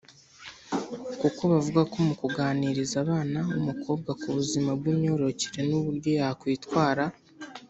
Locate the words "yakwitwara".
6.19-7.03